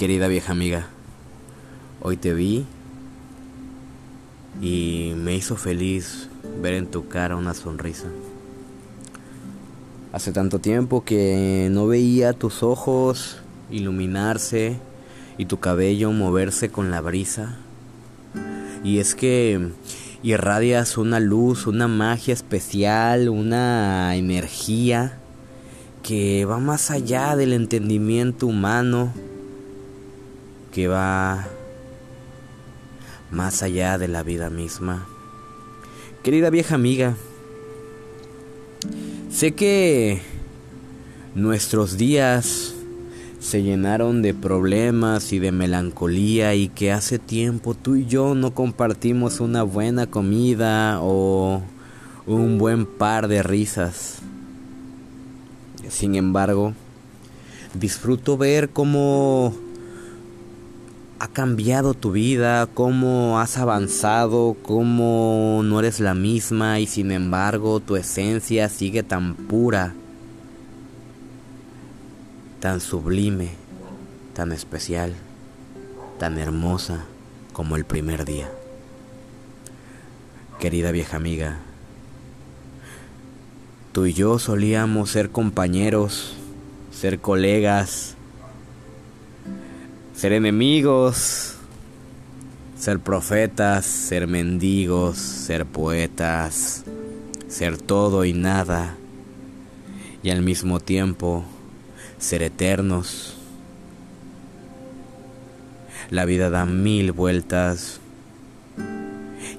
[0.00, 0.86] Querida vieja amiga,
[2.00, 2.64] hoy te vi
[4.62, 6.30] y me hizo feliz
[6.62, 8.06] ver en tu cara una sonrisa.
[10.14, 14.78] Hace tanto tiempo que no veía tus ojos iluminarse
[15.36, 17.58] y tu cabello moverse con la brisa.
[18.82, 19.68] Y es que
[20.22, 25.18] irradias una luz, una magia especial, una energía
[26.02, 29.12] que va más allá del entendimiento humano,
[30.72, 31.48] que va
[33.30, 35.06] más allá de la vida misma.
[36.22, 37.16] Querida vieja amiga,
[39.30, 40.20] sé que
[41.34, 42.74] nuestros días
[43.40, 48.52] se llenaron de problemas y de melancolía y que hace tiempo tú y yo no
[48.52, 51.62] compartimos una buena comida o
[52.26, 54.18] un buen par de risas.
[55.88, 56.74] Sin embargo,
[57.74, 59.54] disfruto ver cómo
[61.20, 67.78] ha cambiado tu vida, cómo has avanzado, cómo no eres la misma y sin embargo
[67.78, 69.94] tu esencia sigue tan pura
[72.60, 73.48] tan sublime,
[74.34, 75.14] tan especial,
[76.18, 77.06] tan hermosa
[77.54, 78.50] como el primer día.
[80.58, 81.58] Querida vieja amiga,
[83.92, 86.34] tú y yo solíamos ser compañeros,
[86.92, 88.14] ser colegas,
[90.20, 91.54] ser enemigos,
[92.78, 96.84] ser profetas, ser mendigos, ser poetas,
[97.48, 98.96] ser todo y nada,
[100.22, 101.46] y al mismo tiempo
[102.18, 103.34] ser eternos.
[106.10, 107.98] La vida da mil vueltas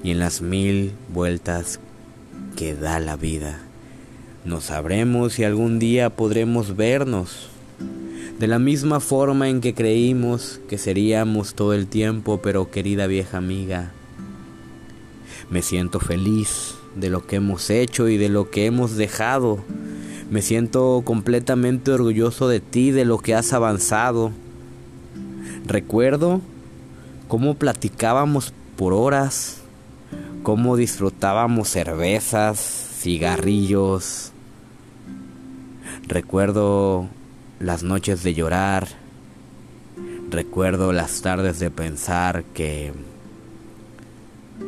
[0.04, 1.80] y en las mil vueltas
[2.54, 3.58] que da la vida
[4.44, 7.51] no sabremos si algún día podremos vernos
[8.42, 13.38] de la misma forma en que creímos que seríamos todo el tiempo, pero querida vieja
[13.38, 13.92] amiga,
[15.48, 19.60] me siento feliz de lo que hemos hecho y de lo que hemos dejado
[20.28, 24.32] me siento completamente orgulloso de ti, de lo que has avanzado.
[25.64, 26.40] Recuerdo
[27.28, 29.58] cómo platicábamos por horas,
[30.42, 34.32] cómo disfrutábamos cervezas, cigarrillos.
[36.08, 37.08] Recuerdo
[37.62, 38.88] las noches de llorar.
[40.30, 42.92] Recuerdo las tardes de pensar que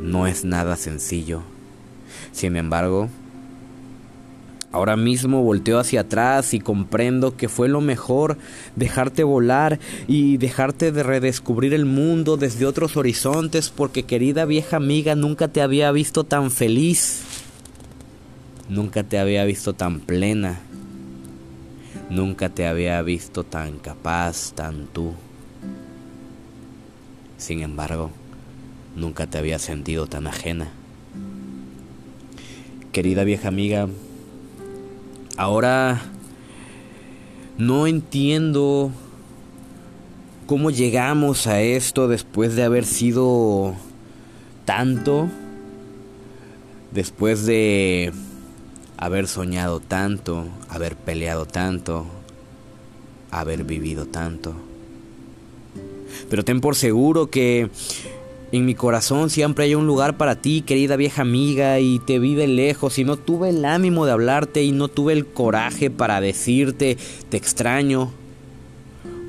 [0.01, 1.43] no es nada sencillo.
[2.33, 3.09] Sin embargo,
[4.71, 8.39] Ahora mismo volteo hacia atrás y comprendo que fue lo mejor
[8.75, 9.79] dejarte volar
[10.09, 15.63] y dejarte de redescubrir el mundo desde otros horizontes porque querida vieja amiga nunca te
[15.63, 17.23] había visto tan feliz,
[18.69, 20.59] nunca te había visto tan plena,
[22.11, 25.13] nunca te había visto tan capaz, tan tú.
[27.39, 28.11] Sin embargo,
[28.97, 30.69] nunca te había sentido tan ajena.
[32.93, 33.89] Querida vieja amiga,
[35.37, 36.01] Ahora
[37.59, 38.93] no entiendo
[40.47, 43.75] cómo llegamos a esto después de haber sido
[44.65, 45.29] tanto,
[46.93, 48.13] después de
[48.97, 52.07] haber soñado tanto, haber peleado tanto,
[53.31, 54.55] haber vivido tanto.
[56.31, 57.71] Pero ten por seguro que
[58.53, 62.35] en mi corazón siempre hay un lugar para ti, querida vieja amiga, y te vi
[62.35, 66.21] de lejos y no tuve el ánimo de hablarte y no tuve el coraje para
[66.21, 66.97] decirte
[67.31, 68.13] te extraño,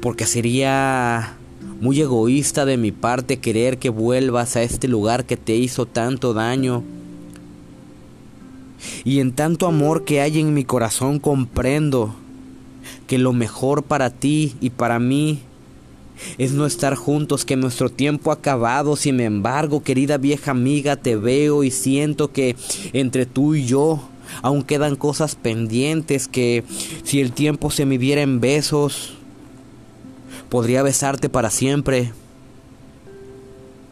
[0.02, 1.38] porque sería
[1.82, 6.34] muy egoísta de mi parte querer que vuelvas a este lugar que te hizo tanto
[6.34, 6.84] daño.
[9.04, 12.16] Y en tanto amor que hay en mi corazón comprendo
[13.08, 15.40] que lo mejor para ti y para mí
[16.38, 18.96] es no estar juntos, que nuestro tiempo ha acabado.
[18.96, 22.56] Sin embargo, querida vieja amiga, te veo y siento que
[22.94, 24.02] entre tú y yo
[24.42, 26.64] aún quedan cosas pendientes que
[27.04, 29.14] si el tiempo se midiera en besos,
[30.50, 32.12] podría besarte para siempre.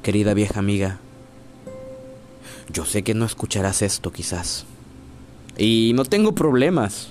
[0.02, 1.00] Querida vieja amiga,
[2.72, 4.66] yo sé que no escucharás esto quizás.
[5.58, 7.10] Y no tengo problemas.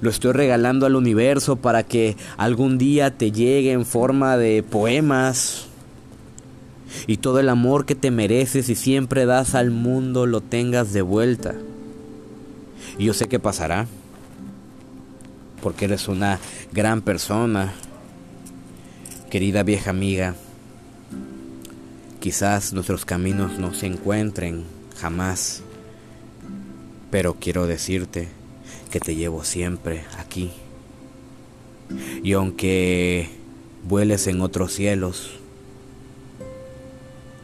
[0.00, 5.66] Lo estoy regalando al universo para que algún día te llegue en forma de poemas.
[7.06, 11.02] Y todo el amor que te mereces y siempre das al mundo lo tengas de
[11.02, 11.54] vuelta.
[12.98, 13.86] Y yo sé que pasará.
[15.62, 16.38] Porque eres una
[16.72, 17.72] gran persona.
[19.30, 20.34] Querida vieja amiga.
[22.20, 24.64] Quizás nuestros caminos no se encuentren
[24.98, 25.62] jamás.
[27.10, 28.28] Pero quiero decirte
[28.90, 30.52] que te llevo siempre aquí.
[32.22, 33.28] Y aunque
[33.86, 35.30] vueles en otros cielos,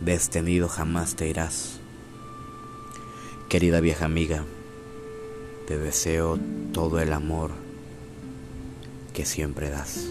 [0.00, 1.78] destenido jamás te irás.
[3.48, 4.44] Querida vieja amiga,
[5.66, 6.38] te deseo
[6.72, 7.50] todo el amor
[9.12, 10.08] que siempre das.